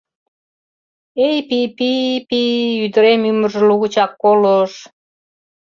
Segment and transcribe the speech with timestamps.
[1.27, 1.89] Эй, пи, пи,
[2.29, 2.39] пи,
[2.85, 4.73] ӱдырем ӱмыржӧ лугычак колыш...